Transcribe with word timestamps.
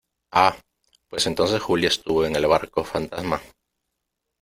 ¡ah! 0.31 0.57
pues 1.11 1.27
entonces 1.27 1.61
Julia 1.61 1.87
estuvo 1.89 2.25
en 2.25 2.35
el 2.35 2.47
barco 2.47 2.83
fantasma 2.83 3.39